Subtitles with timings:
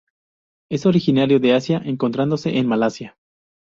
[0.71, 3.17] Es originario de Asia encontrándose en Malasia.